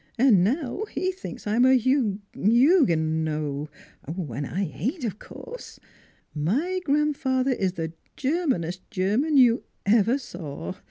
"And 0.17 0.43
now 0.43 0.85
he 0.85 1.11
thinks 1.11 1.45
I'm 1.45 1.63
a 1.63 1.77
Hug 1.77 2.17
Hug 2.35 2.89
er 2.89 2.95
no; 2.95 3.69
an' 4.07 4.45
I 4.45 4.63
ain't, 4.73 5.03
of 5.03 5.19
course. 5.19 5.79
My 6.33 6.81
grandfather 6.83 7.51
is 7.51 7.73
the 7.73 7.93
Germanest 8.17 8.81
German 8.89 9.37
you 9.37 9.61
ever 9.85 10.17
saw. 10.17 10.73